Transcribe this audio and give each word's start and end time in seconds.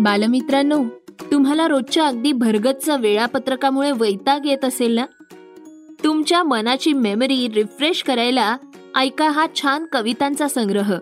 बालमित्रांनो 0.00 0.84
तुम्हाला 1.30 1.68
रोजच्या 1.68 2.06
अगदी 2.06 2.32
भरगतचं 2.32 3.00
वेळापत्रकामुळे 3.00 3.92
वैताग 3.92 4.46
येत 4.46 4.64
असेल 4.64 4.94
ना? 4.94 5.04
तुमच्या 6.04 6.42
मनाची 6.42 6.92
मेमरी 6.92 7.48
रिफ्रेश 7.54 8.02
करायला 8.02 8.56
ऐका 8.96 9.28
हा 9.28 9.46
छान 9.56 9.84
कवितांचा 9.92 10.48
संग्रह. 10.48 10.94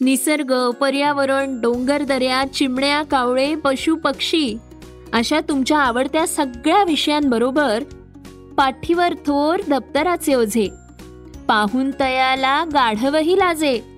निसर्ग 0.00 0.70
पर्यावरण 0.70 1.60
डोंगर 1.60 2.02
दऱ्या 2.02 2.44
चिमण्या 2.54 3.02
कावळे 3.02 3.54
पशु 3.54 3.96
पक्षी 3.96 4.56
अशा 5.12 5.40
तुमच्या 5.40 5.78
आवडत्या 5.78 6.26
सगळ्या 6.26 6.84
विषयांबरोबर 6.84 7.82
पाठीवर 8.56 9.14
थोर 9.14 9.60
दप्तराचे 9.68 10.34
ओझे. 10.34 10.68
पाहून 11.48 11.90
तयाला 12.00 12.64
गाढवही 12.64 13.38
लाजे. 13.38 13.95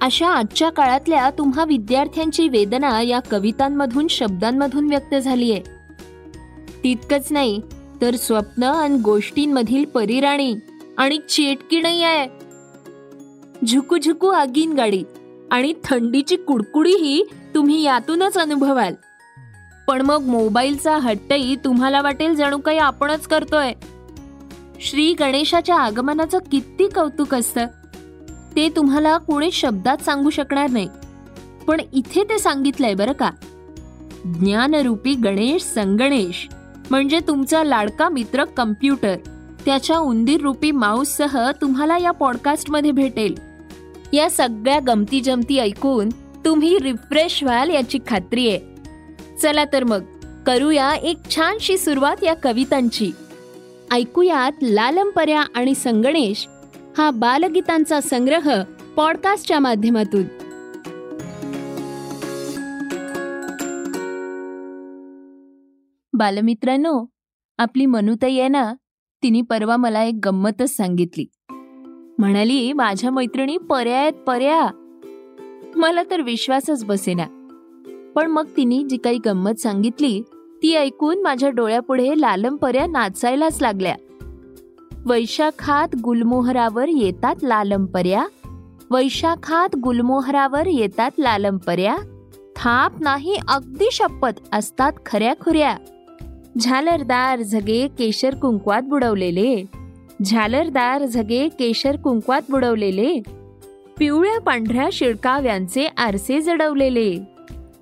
अशा 0.00 0.28
आजच्या 0.28 0.70
काळातल्या 0.70 1.30
तुम्हा 1.30 1.64
विद्यार्थ्यांची 1.64 2.48
वेदना 2.48 3.02
या 3.02 3.20
कवितांमधून 3.20 4.06
शब्दांमधून 4.10 4.88
व्यक्त 4.88 5.14
झाली 5.14 5.52
आहे 5.52 5.62
तितकंच 6.84 7.26
नाही 7.30 7.60
तर 8.00 8.14
स्वप्न 8.14 8.62
आणि 8.62 8.98
गोष्टींमधील 8.98 9.84
परिराणी 9.84 10.54
आणि 10.98 11.18
चेटकी 11.18 12.02
आहे. 12.02 12.28
झुकू 13.66 13.98
झुकू 13.98 14.26
आगीन 14.26 14.72
गाडी 14.72 15.02
आणि 15.50 15.74
थंडीची 15.84 16.36
कुडकुडीही 16.36 17.24
तुम्ही 17.54 17.82
यातूनच 17.82 18.38
अनुभवाल. 18.38 18.94
पण 19.88 20.02
मग 20.02 20.22
मोबाईलचा 20.22 20.96
हट्टही 20.96 21.56
तुम्हाला 21.56 22.02
वाटेल 22.02 22.34
जणू 22.34 22.58
काही 22.58 22.78
आपणच 22.78 23.26
करतोय. 23.26 23.72
श्री 24.80 25.12
गणेशाच्या 25.12 25.76
आगमनाचं 25.76 26.38
किती 26.38 26.88
कौतुक 26.88 27.34
असतं. 27.34 27.66
ते 28.56 28.68
तुम्हाला 28.68 29.18
कोणी 29.18 29.50
शब्दात 29.50 29.96
सांगू 29.98 30.30
शकणार 30.30 30.70
नाही. 30.70 30.88
पण 31.66 31.80
इथे 31.92 32.24
ते 32.24 32.38
सांगितलंय 32.38 32.94
बरं 32.94 33.12
का. 33.12 33.30
ज्ञानरूपी 34.24 35.14
गणेश 35.14 35.62
संगणेश 35.62 36.48
म्हणजे 36.90 37.18
तुमचा 37.28 37.64
लाडका 37.64 38.08
मित्र 38.08 38.44
कम्प्युटर. 38.44 39.16
त्याच्या 39.64 39.98
उंदीर 39.98 40.40
रूपी 40.40 40.70
माऊससह 40.70 41.50
तुम्हाला 41.50 41.98
या 41.98 42.10
पॉडकास्टमध्ये 42.10 42.90
भेटेल. 42.90 43.34
या 44.12 44.30
सगळ्या 44.30 44.80
गमती 44.86 45.20
जमती 45.20 45.58
ऐकून 45.58 46.08
तुम्ही 46.44 46.78
रिफ्रेश 46.82 47.44
व्हाल 47.44 47.70
याची 47.70 47.98
खात्री 48.08 48.48
आहे. 48.48 48.60
चला 49.42 49.64
तर 49.64 49.84
मग 49.84 50.02
करूया 50.46 50.94
एक 50.94 51.16
छानशी 51.36 51.78
सुरुवात 51.78 52.24
या 52.24 52.34
कवितांची. 52.34 53.12
ऐकूयात 53.92 54.52
लालंपर्या 54.62 55.44
आणि 55.54 55.74
संगणेश 55.74 56.46
हा 56.98 57.10
बालगीतांचा 57.10 58.00
संग्रह 58.00 58.62
पॉडकास्टच्या 58.96 59.60
माध्यमातून. 59.60 60.22
बालमित्रांनो 66.12 67.06
आपली 67.58 67.86
मनुताई 67.86 68.38
आहे 68.38 68.48
ना 68.48 68.74
तिने 69.22 69.42
परवा 69.42 69.76
मला 69.76 70.02
एक 70.02 70.14
गंमतच 70.24 70.76
सांगितली. 70.76 71.26
म्हणाली 72.18 72.72
माझ्या 72.72 73.10
मैत्रिणी 73.10 73.58
पर्या 73.58 73.98
आहेत 73.98 74.12
पर्या. 74.12 74.68
मला 75.76 76.02
तर 76.10 76.20
विश्वासच 76.20 76.84
बसेना. 76.84 77.24
पण 78.14 78.30
मग 78.30 78.46
तिने 78.56 78.82
जी 78.82 78.96
काही 78.96 79.18
गंमत 79.18 79.60
सांगितली 79.60 80.22
ती 80.62 80.74
ऐकून 80.74 81.22
माझ्या 81.22 81.50
डोळ्यापुढे 81.50 82.20
लालम 82.20 82.56
पर्या 82.56 82.86
नाचायलाच 82.86 83.62
लागल्या. 83.62 83.96
वैशाखात 85.06 85.88
गुलमोहरावर 86.04 86.88
येतात 86.88 87.34
लालंपर्या 87.42 88.26
वैशाखात 88.90 89.76
गुलमोहरावर 89.76 90.66
येतात 90.66 91.10
लालंपर्या 91.18 91.96
थाप 92.56 93.02
नाही 93.02 93.36
अगदी 93.48 93.88
शपथ 93.92 94.28
असतात 94.52 94.92
खऱ्या 95.06 95.34
खुऱ्या. 95.40 95.76
झालरदार 96.60 97.42
झगे 97.42 97.88
केशर 97.98 98.34
कुंकवात 98.34 98.82
बुडवलेले. 98.82 99.64
झालरदार 100.24 101.06
झगे 101.06 101.48
केशर 101.48 101.96
कुंकवात 101.96 102.42
बुडवलेले. 102.50 103.22
पिवळ्या 103.98 104.40
पांढऱ्या 104.40 104.88
शिडकाव्यांचे 104.92 105.88
आरसे 105.96 106.40
जडवलेले. 106.40 107.18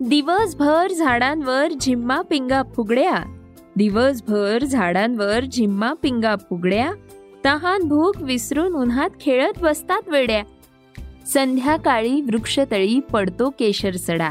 दिवसभर 0.00 0.92
झाडांवर 0.92 1.68
झिम्मा 1.80 2.20
पिंगा 2.20 2.62
फुगड्या. 2.76 3.43
दिवसभर 3.76 4.64
झाडांवर 4.64 5.44
झिम्मा 5.44 5.92
पिंगा 5.92 6.36
फुगड्या 6.36 6.92
तहान 7.44 7.82
भूक 7.82 8.16
विसरून 8.22 8.74
उन्हात 8.74 9.10
खेळत 9.20 9.58
बसतात 9.62 10.08
वेड्या. 10.08 10.42
संध्याकाळी 11.26 12.20
वृक्षतळी 12.20 13.00
पडतो 13.00 13.50
केशर 13.50 13.94
सडा. 13.94 14.30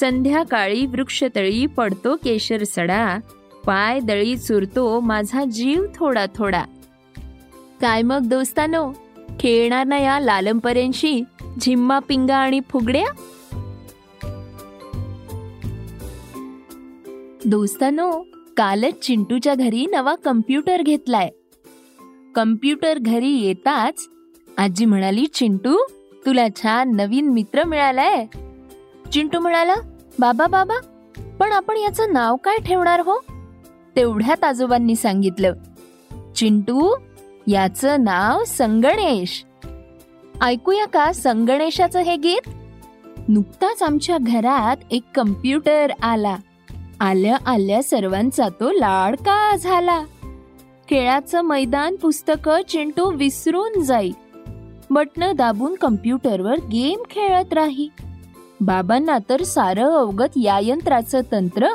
संध्याकाळी 0.00 0.86
वृक्षतळी 0.86 1.66
पडतो 1.66 2.16
केशर 2.16 2.64
सडा. 2.64 3.18
पाय 3.66 4.00
दळी 4.00 4.36
चुरतो 4.36 5.00
माझा 5.00 5.44
जीव 5.44 5.86
थोडा 5.94 6.26
थोडा. 6.34 6.64
काय 7.80 8.02
मग 8.02 8.20
दोस्तानो? 8.26 8.92
खेळणार 9.40 9.86
ना 9.86 9.98
या 9.98 10.20
लालंपऱ्यांशी? 10.20 11.20
झिम्मा 11.60 11.98
पिंगा 11.98 12.36
आणि 12.36 12.60
फुगड्या? 12.70 13.06
दोस्तानो 17.44 18.22
कालच 18.56 18.98
चिंटूच्या 18.98 19.54
घरी 19.54 19.86
नवा 19.86 20.14
कम्प्युटर 20.14 20.82
घेतलाय. 20.82 21.30
कम्प्युटर 22.34 22.98
घरी 22.98 23.30
येताच 23.30 24.08
आजी 24.58 24.84
म्हणाली 24.84 25.26
चिंटू 25.26 25.76
तुला 26.26 26.46
छान 26.56 26.96
नवीन 26.96 27.28
मित्र 27.28 27.64
मिळालाय. 27.64 28.26
चिंटू 29.12 29.40
म्हणाला 29.40 29.74
बाबा 30.18 30.46
बाबा 30.46 30.74
पण 31.40 31.52
आपण 31.52 31.76
याचं 31.76 32.12
नाव 32.12 32.36
काय 32.36 32.56
ठेवणार 32.58 33.00
हो? 33.00 33.18
तेवढ्यात 33.96 34.44
आजोबांनी 34.44 34.96
सांगितलं 34.96 35.54
चिंटू 36.36 36.96
याचं 37.46 38.04
नाव 38.04 38.44
संगणेश. 38.44 39.44
ऐकूया 40.42 40.86
का 40.86 41.12
संगणेशाचं 41.12 42.00
हे 42.00 42.16
गीत? 42.16 42.48
नुकताच 43.28 43.82
आमच्या 43.82 44.18
घरात 44.20 44.76
एक 44.90 45.02
कम्प्युटर 45.14 45.90
आला. 46.02 46.36
आल्या 47.00 47.36
आल्या 47.46 47.82
सर्वांचा 47.82 48.48
तो 48.48 48.72
लाडका 48.72 49.56
झाला? 49.56 50.04
खेळाचं 50.90 51.42
मैदान 51.42 51.96
पुस्तकं 51.96 52.60
चिंटू 52.68 53.12
विसरून 53.12 53.82
जाई. 53.82 54.10
बटन 54.90 55.32
दाबून 55.32 55.74
कम्प्युटरवर 55.74 56.54
गेम 56.54 57.02
खेळत 57.10 57.52
राही. 57.52 57.88
बाबांना 58.60 59.18
तर 59.28 59.42
सारं 59.42 59.90
अवगत 59.90 60.36
या 60.36 60.58
यंत्राचं 60.62 61.20
तंत्र 61.32 61.68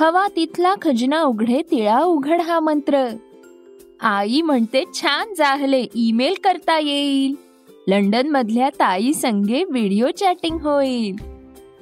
हवा 0.00 0.26
तिथला 0.36 0.74
खजना 0.82 1.22
उघडे 1.22 1.62
तिळा 1.70 2.02
उघड 2.02 2.40
हा 2.40 2.60
मंत्र. 2.60 3.08
आई 4.00 4.42
म्हणते 4.42 4.84
छान 4.94 5.34
जाहले 5.38 5.86
ईमेल 5.94 6.34
करता 6.44 6.78
येईल. 6.78 7.34
लंडन 7.88 8.28
मधल्या 8.28 8.68
ताई 8.68 9.12
संगे 9.12 9.64
व्हिडिओ 9.64 10.08
चॅटिंग 10.10 10.58
होईल. 10.58 11.31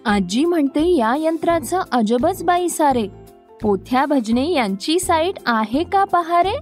आजी 0.06 0.44
म्हणते 0.44 0.96
या 0.96 1.16
यंत्राचं 1.16 1.80
अजबच 1.92 2.42
बाई 2.44 2.68
सारे. 2.68 3.06
पोथ्या 3.62 4.06
भजने 4.06 4.52
यांची 4.52 5.00
साईट 5.00 5.34
आहे 5.46 5.84
का 5.84 6.04
पहारे? 6.04 6.58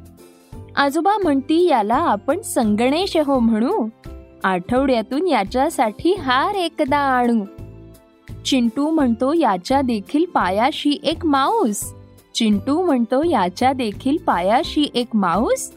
आजोबा 0.77 1.17
म्हणती 1.23 1.69
याला 1.69 1.95
आपण 1.95 2.41
संगणेश 2.41 3.17
हो 3.17 3.39
म्हणू. 3.39 3.89
आठवड्यातून 4.45 5.29
याच्यासाठी 5.29 6.15
हार 6.15 6.55
एकदा 6.55 6.99
आणू. 6.99 7.45
चिंटू 8.45 8.91
म्हणतो 8.91 9.33
याच्या 9.33 9.81
देखील 9.81 10.25
पायाशी 10.25 11.01
एक 11.03 11.27
माऊस. 11.27 11.95
चिंटू 12.35 12.83
म्हणतो 12.83 13.23
याच्या 13.23 13.73
देखील 13.73 14.17
पायाशी 14.27 14.87
एक 14.95 15.17
माऊस? 15.17 15.73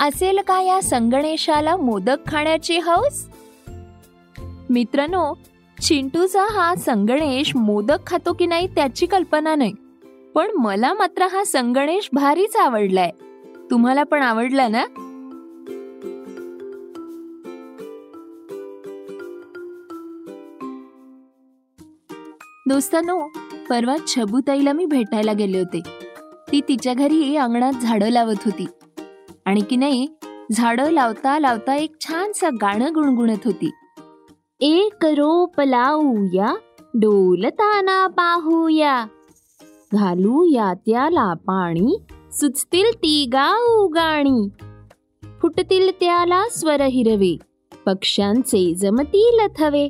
असेल 0.00 0.38
का 0.38 0.62
या 0.62 0.82
संगणेशाला 0.82 1.76
मोदक 1.76 2.16
खाण्याची 2.26 2.78
हौस? 2.78 3.28
मित्रांनो 4.70 5.32
चिंटूचा 5.82 6.42
हा 6.42 6.74
संगणेश 6.74 7.56
मोदक 7.56 8.06
खातो 8.06 8.32
की 8.32 8.46
नाही 8.46 8.66
त्याची 8.66 9.06
कल्पना 9.06 9.54
नाही. 9.54 9.72
पण 10.34 10.50
मला 10.50 10.94
मात्र 10.94 11.26
हा 11.26 11.44
संगणेश 11.44 12.08
भारीच 12.12 12.56
आवडलाय. 12.56 13.10
तुम्हाला 13.70 14.02
पण 14.02 14.22
आवडला 14.22 14.68
ना? 14.68 14.84
दोस्तांनो 22.68 23.28
परवा 23.70 23.96
छबुताईला 24.06 24.72
मी 24.72 24.86
भेटायला 24.86 25.32
गेले 25.32 25.58
होते. 25.58 25.80
ती 26.52 26.60
तिच्या 26.68 26.94
घरी 26.94 27.36
अंगणात 27.36 27.72
झाडं 27.72 28.08
लावत 28.08 28.44
होती. 28.44 28.66
आणि 29.44 29.60
की 29.60 29.76
नाही 29.76 30.08
झाडं 30.52 30.90
लावता 30.90 31.38
लावता 31.38 31.76
एक 31.76 31.92
छानसं 32.00 32.48
गाणं 32.60 32.94
गुणगुणत 32.94 33.38
होती. 33.44 33.70
एक 34.60 35.04
रोप 35.04 35.60
लावूया 35.60 36.56
डोलताना 36.94 38.06
पाहूया 38.06 39.06
घालूया 39.92 40.74
त्याला 40.74 41.32
पाणी 41.32 41.96
सुचतील 42.32 42.86
ती 42.94 43.28
गाऊ 43.32 43.88
गाणी. 43.88 44.48
फुटतील 45.42 45.90
त्याला 46.00 46.42
स्वर 46.50 46.80
हिरवे 46.80 47.36
पक्ष्यांचे 47.86 48.74
जमतील 48.74 49.38
थवे. 49.58 49.88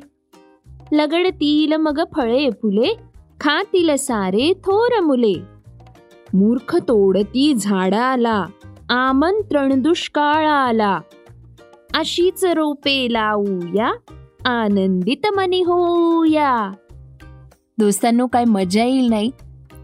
लगडतील 0.91 1.73
मग 1.73 2.03
फळे 2.15 2.49
फुले 2.49 2.93
खातील 3.39 3.95
सारे 3.95 4.53
थोर 4.53 4.99
मुले. 4.99 5.39
मूर्ख 6.33 6.75
तोडती 6.75 7.53
झाडाला 7.53 8.45
आमंत्रण 8.89 9.81
दुष्काळाला. 9.81 10.99
अशीच 11.93 12.45
रोपे 12.45 13.13
लावूया 13.13 13.91
आनंदित 14.47 15.27
मनी 15.35 15.61
होऊया. 15.61 16.71
दोस्तांनो 17.77 18.27
काय 18.27 18.45
मजा 18.45 18.83
येईल 18.83 19.09
नाही? 19.09 19.31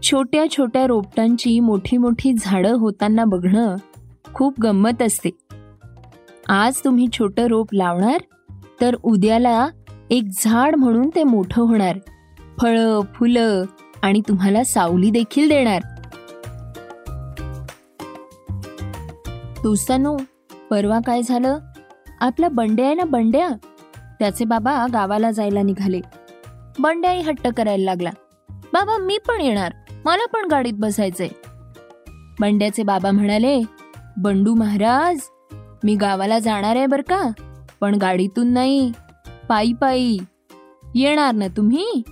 छोट्या 0.02 0.50
छोट्या 0.50 0.86
रोपटांची 0.86 1.60
मोठी 1.60 1.96
मोठी 1.96 2.32
झाडं 2.40 2.74
होताना 2.74 3.24
बघणं 3.24 3.76
खूप 4.34 4.60
गंमत 4.60 5.02
असते. 5.02 5.30
आज 6.48 6.80
तुम्ही 6.84 7.08
छोटं 7.12 7.46
रोप 7.46 7.68
लावणार 7.72 8.18
तर 8.80 8.96
उद्याला 9.02 9.68
एक 10.10 10.22
झाड 10.42 10.76
म्हणून 10.76 11.10
ते 11.14 11.24
मोठं 11.24 11.62
होणार. 11.62 11.98
फळं 12.62 13.00
फुलं 13.14 13.64
आणि 14.02 14.20
तुम्हाला 14.28 14.64
सावली 14.64 15.10
देखील 15.10 15.48
देणार. 15.48 15.82
दोस्तांनो 19.62 20.16
परवा 20.70 20.98
काय 21.06 21.22
झालं? 21.22 21.58
आपला 22.20 22.48
बंड्या 22.48 22.86
आहे 22.86 22.94
ना 22.94 23.04
बंड्या? 23.04 23.48
त्याचे 24.18 24.44
बाबा 24.44 24.86
गावाला 24.92 25.30
जायला 25.30 25.62
निघाले. 25.62 26.00
बंड्याही 26.78 27.20
हट्ट 27.20 27.48
करायला 27.56 27.84
लागला. 27.84 28.10
बाबा 28.48 28.98
मी 28.98 29.18
पण 29.18 29.40
येणार. 29.40 29.72
मला 30.04 30.26
पण 30.26 30.48
गाडीत 30.50 30.72
बसायचंय. 30.72 31.28
बंड्याचे 32.40 32.82
बाबा 32.82 33.10
म्हणाले 33.10 33.62
बंडू 34.16 34.54
महाराज 34.54 35.20
मी 35.84 35.94
गावाला 35.94 36.38
जाणार 36.38 36.76
आहे 36.76 36.86
बर 36.86 37.00
का? 37.00 37.30
पण 37.80 37.94
गाडीतून 37.94 38.46
नाही. 38.46 38.92
पायी 39.48 39.72
पायी. 39.72 40.18
येणार 40.94 41.34
ना 41.34 41.46
तुम्ही? 41.56 42.02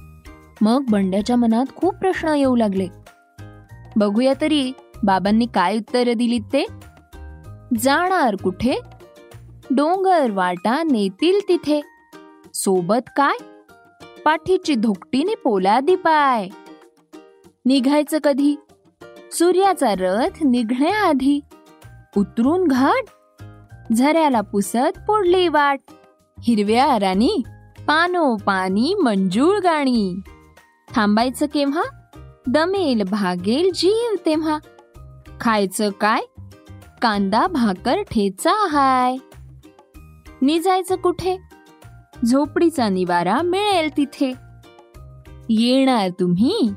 मग 0.61 0.85
बंड्याच्या 0.91 1.37
मनात 1.37 1.67
खूप 1.77 1.95
प्रश्न 1.95 2.29
येऊ 2.29 2.57
लागले. 2.57 2.87
बघूया 3.97 4.33
तरी 4.41 4.73
बाबांनी 5.05 5.47
काय 5.55 5.77
उत्तर 5.77 6.13
दिलीत 6.13 6.41
ते? 6.41 6.67
जाणार 7.81 8.37
कुठे? 8.37 8.75
डोंगर 9.71 10.31
वाटा 10.31 10.83
नेतील 10.83 11.41
तिथे. 11.49 11.92
सोबत 12.55 13.11
काय? 13.17 13.37
पाठीची 14.25 14.75
धोकटीने 14.75 15.35
पोलादी 15.35 15.97
पाय. 15.97 16.49
निघायचं 17.65 18.19
कधी? 18.19 18.57
सूर्याचा 19.33 19.95
रथ 19.95 20.45
निघण्याआधी. 20.45 21.41
उतरून 22.17 22.67
घाट. 22.67 23.05
झऱ्याला 23.93 24.41
पुसत 24.41 24.99
पुढली 25.07 25.49
वाट. 25.49 25.81
हिरव्या 26.43 26.93
अरानी 26.93 27.43
पानो 27.87 28.37
पानी 28.37 28.95
मंजूळ 28.95 29.59
गाणी. 29.59 30.15
थांबायचं 30.95 31.47
केव्हा? 31.47 31.83
दमेल 32.47 33.03
भागेल 33.03 33.71
जीव 33.75 34.15
तेव्हा. 34.27 34.59
खायचं 35.41 35.91
काय? 35.91 36.21
कांदा 37.03 37.47
भाकर 37.47 38.03
ठेचा 38.03 38.69
हाय. 38.69 39.17
निजायचं 40.43 40.97
कुठे? 40.97 41.52
झोपडीचा 42.25 42.89
निवारा 42.89 43.43
मिळेल 43.43 43.97
तिथे. 43.97 44.33
येणार 45.51 46.11
तुम्ही? 46.21 46.71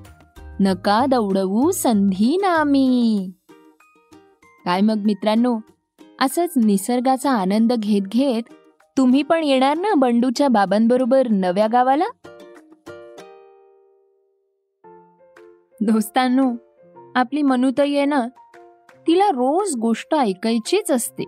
नका 0.60 1.06
दौडवू 1.06 1.72
संधी 1.72 2.38
नामी. 2.38 3.32
काय 4.66 4.82
मग 4.82 4.98
मित्रांनो 4.98 5.58
असंच 6.22 6.54
निसर्गाचा 6.56 7.32
आनंद 7.32 7.74
घेत 7.74 8.02
घेत 8.02 8.44
तुम्ही 8.98 9.24
पण 9.24 9.44
येणार 9.44 9.78
ना 9.78 9.94
बंडूच्या 9.94 10.48
बाबांबरोबर 10.48 11.28
नव्या 11.28 11.68
गावाला? 11.68 12.06
दोस्तांनो 15.82 16.52
आपली 17.16 17.42
मनुताई 17.42 17.96
आहे 17.96 18.06
ना 18.06 18.28
तिला 19.08 19.28
रोज 19.28 19.76
गोष्ट 19.76 20.16
ऐकायचीच 20.16 20.92
असते. 20.92 21.24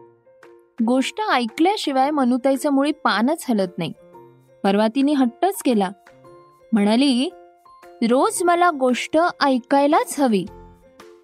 गोष्ट 0.86 1.22
ऐकल्याशिवाय 1.34 2.12
मनुताईचं 2.12 2.70
मुळी 2.70 2.92
पानच 2.92 3.46
हलत 3.50 3.78
नाही. 3.78 3.94
परवा 4.68 4.88
तिने 4.88 5.14
हट्टच 5.14 5.62
केला. 5.64 5.90
म्हणाली 6.74 7.30
रोज 8.10 8.44
मला 8.44 8.70
गोष्ट 8.70 9.18
ऐकायलाच 9.42 10.20
हवी. 10.20 10.46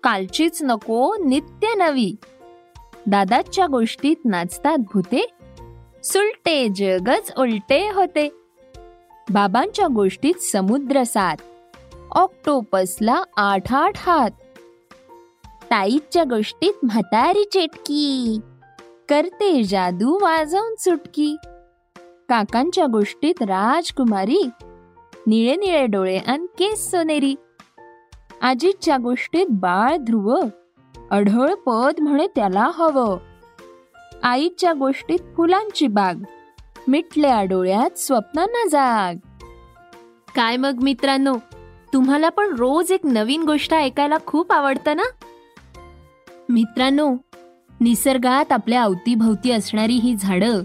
कालचीच 0.03 0.63
नको 0.63 1.15
नित्य 1.15 1.67
नवी. 1.77 2.15
दादाच्या 3.07 3.67
गोष्टीत 3.67 4.15
नाचतात 4.25 4.77
भूते. 4.77 5.27
सुलटे 6.03 6.67
जगच 6.69 7.31
उलटे 7.37 7.91
होते. 7.91 8.29
बाबांच्या 9.29 9.87
गोष्टीत 9.87 10.41
समुद्र 10.41 11.03
सात 11.03 11.37
ऑक्टोपसला 12.11 13.23
आठ 13.37 13.73
आठ 13.73 13.93
हात. 13.95 14.31
ताईच्या 15.47 16.23
गोष्टीत 16.23 16.73
म्हातारी 16.83 17.43
चेटकी. 17.43 18.39
करते 19.09 19.63
जादू 19.63 20.19
वाजवून 20.21 20.75
सुटकी. 20.79 21.35
काकांच्या 22.33 22.85
गोष्टीत 22.85 23.41
राजकुमारी. 23.41 24.49
निळे 25.27 25.55
निळे 25.55 25.85
डोळे 25.85 26.17
आणि 26.17 26.45
केस 26.45 26.91
सोनेरी. 26.91 27.35
आजीच्या 28.41 28.97
गोष्टीत 28.97 29.45
बाळ 29.49 29.97
ध्रुव. 29.97 30.41
अढळ 31.11 31.53
पद 31.53 31.93
म्हणे 31.99 32.27
त्याला 32.27 32.71
हवं. 32.73 33.17
आईच्या 34.23 34.73
गोष्टीत 34.73 35.19
फुलांची 35.37 35.87
बाग. 35.87 36.15
मिटल्या 36.87 37.43
डोळ्यात 37.43 37.97
स्वप्नांना 37.97 38.67
जाग. 38.67 39.15
काय 40.35 40.57
मग 40.57 40.79
मित्रांनो? 40.81 41.35
तुम्हाला 41.93 42.29
पण 42.29 42.55
रोज 42.55 42.91
एक 42.91 43.05
नवीन 43.05 43.43
गोष्ट 43.43 43.73
ऐकायला 43.73 44.17
खूप 44.25 44.51
आवडतं 44.51 44.95
ना? 44.95 45.25
मित्रांनो 46.49 47.15
निसर्गात 47.81 48.51
आपल्या 48.51 48.83
अवतीभवती 48.83 49.51
असणारी 49.51 49.93
ही 49.93 50.15
झाडं 50.15 50.61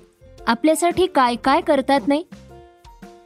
आपल्यासाठी 0.49 1.07
काय 1.07 1.35
काय 1.35 1.61
करतात 1.61 2.01
नाही? 2.07 2.25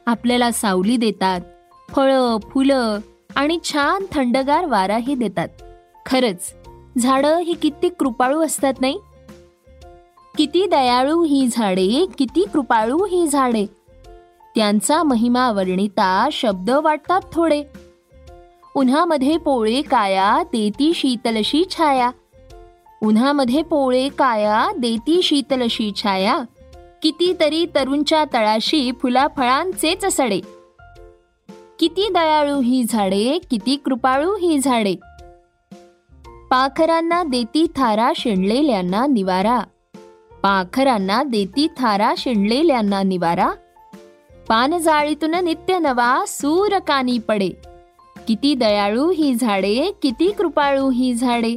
आपल्याला 0.05 0.51
सावली 0.51 0.97
देतात 0.97 1.41
फळं 1.89 2.37
फुलं 2.37 2.99
आणि 3.35 3.57
छान 3.63 4.05
थंडगार 4.11 4.65
वाराही 4.65 5.15
देतात. 5.15 5.47
खरंच 6.05 6.53
झाडं 6.97 7.37
ही 7.37 7.53
किती 7.53 7.89
कृपाळू 7.89 8.45
असतात 8.45 8.73
नाही? 8.81 8.99
किती 10.37 10.65
दयाळू 10.65 11.23
ही 11.23 11.47
झाडे 11.47 12.05
किती 12.17 12.45
कृपाळू 12.45 13.05
ही 13.05 13.27
झाडे. 13.27 13.65
त्यांचा 14.55 15.03
महिमा 15.03 15.51
वर्णिता 15.51 16.29
शब्द 16.31 16.69
वाटतात 16.69 17.21
थोडे. 17.31 17.63
उन्हामध्ये 18.75 19.37
पोळे 19.37 19.81
काया 19.81 20.43
देती 20.43 20.93
शीतलशी 20.95 21.63
छाया. 21.69 22.11
उन्हामध्ये 23.01 23.61
पोळे 23.61 24.09
काया 24.09 24.67
देती 24.77 25.21
शीतलशी 25.23 25.91
छाया. 25.95 26.39
कितीतरी 27.03 27.65
तरुणच्या 27.75 28.25
तळाशी 28.33 28.91
फुला 29.01 29.27
फळांचेच 29.37 30.05
सडे 30.05 30.39
किती 31.79 32.09
दयाळू 32.09 32.61
ही 32.61 32.83
झाडे 32.89 33.39
किती 33.51 33.75
कृपाळू 33.75 34.35
ही 34.35 34.59
झाडे. 34.59 34.95
पाखरांना 36.49 37.23
देती 37.23 37.65
थारा 37.75 38.11
शिणलेल्यांना 38.15 39.05
निवारा. 39.05 39.59
पाखरांना 40.43 41.23
देती 41.23 41.67
थारा 41.77 42.13
शिणलेल्यांना 42.17 43.03
निवारा. 43.03 43.51
पानजाळीतून 44.47 45.35
नित्य 45.43 45.79
नवा 45.79 46.23
सूर 46.27 46.79
कानी 46.79 47.17
पडे. 47.17 47.49
किती 48.27 48.55
दयाळू 48.55 49.11
ही 49.11 49.35
झाडे 49.35 49.91
किती 50.01 50.31
कृपाळू 50.31 50.89
ही 50.89 51.13
झाडे. 51.13 51.55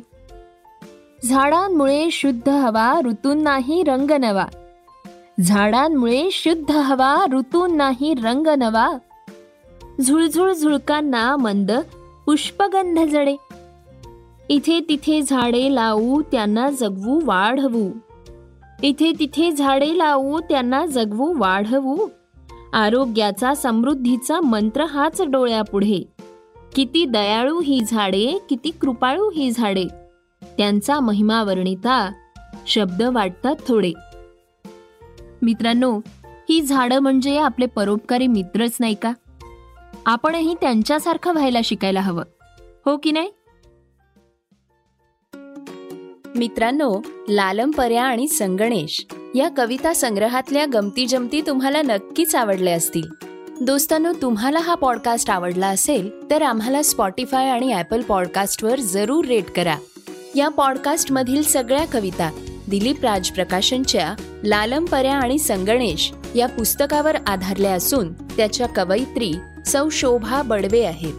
झाडांमुळे 1.24 2.10
शुद्ध 2.10 2.48
हवा 2.48 3.00
ऋतूंनाही 3.04 3.82
रंग 3.82 4.10
नवा. 4.10 4.46
झाडांमुळे 5.40 6.28
शुद्ध 6.32 6.70
हवा 6.70 7.26
ऋतूंनाही 7.32 8.14
रंग 8.14 8.46
नवा. 8.46 8.90
झुळझुळ 10.00 10.52
झुळकांना 10.52 11.36
मंद 11.36 11.72
पुष्पगंध 12.26 13.00
जडे. 13.00 13.36
इथे 14.48 14.80
तिथे 14.88 15.22
झाडे 15.22 15.74
लावू 15.74 16.22
त्यांना 16.32 16.70
जगवू 16.70 17.20
वाढवू. 17.24 17.90
इथे 18.82 19.12
तिथे 19.18 19.50
झाडे 19.52 19.98
लावू 19.98 20.40
त्यांना 20.40 20.86
जगवू 20.86 21.34
वाढवू. 21.36 22.08
आरोग्याचा 22.72 23.54
समृद्धीचा 23.54 24.40
मंत्र 24.40 24.84
हाच 24.84 25.22
डोळ्यापुढे. 25.22 26.02
किती 26.74 27.04
दयाळू 27.04 27.60
ही 27.60 27.80
झाडे 27.88 28.38
किती 28.50 28.70
कृपाळू 28.70 29.30
ही 29.30 29.50
झाडे. 29.50 29.84
त्यांचा 30.42 31.00
महिमा 31.00 31.42
वर्णिता 31.42 32.12
शब्द 32.66 33.02
वाटतात 33.02 33.56
थोडे. 33.68 33.92
मित्रांनो 35.42 36.00
ही 36.24 36.60
झाडं 36.60 36.98
म्हणजे 36.98 37.38
आपले 37.38 37.66
परोपकारी 37.66 38.26
मित्रच 38.26 38.76
नाही 38.80 38.94
का? 38.94 39.12
आपणही 40.06 40.54
त्यांच्यासारखं 40.60 41.32
व्हायला 41.32 41.58
शिकायला 41.64 42.00
हवं 42.00 42.22
हो 42.86 42.96
की 42.96 43.10
नाही? 43.10 43.30
मित्रांनो 46.36 47.00
लालमपर्या 47.28 48.04
आणि 48.04 48.28
संगणेश 48.28 49.06
या 49.34 49.48
कविता 49.56 49.94
संग्रहातल्या 49.94 50.66
गमती 50.72 51.06
जमती 51.06 51.40
तुम्हाला 51.40 51.82
नक्कीच 51.82 52.36
आवडल्या 52.36 52.74
असतील. 52.74 53.02
दोस्तांनो 53.60 54.12
तुम्हाला 54.22 54.58
हा 54.58 54.74
पॉडकास्ट 54.74 55.30
आवडला 55.30 55.66
असेल 55.66 56.30
तर 56.30 56.42
आम्हाला 56.42 56.82
स्पॉटीफाय 56.82 57.48
आणि 57.48 57.72
ॲपल 57.72 58.02
पॉडकास्टवर 58.02 58.80
जरूर 58.80 59.24
रेट 59.24 59.50
करा. 59.50 59.76
या 60.34 60.48
पॉडकास्टमधील 60.48 61.42
सगळ्या 61.42 61.86
कविता 61.92 62.30
दिलीप 62.68 63.04
राज 63.04 63.30
प्रकाशनच्या 63.30 64.14
लालमपर्या 64.44 65.14
आणि 65.14 65.38
संगणेश 65.38 66.12
या 66.34 66.46
पुस्तकावर 66.46 67.16
आधारल्या 67.26 67.72
असून 67.72 68.12
त्याच्या 68.12 68.66
कवयित्री 68.66 69.32
सौ 69.66 69.88
शोभा 69.88 70.42
बडवे 70.42 70.84
आहेत. 70.84 71.14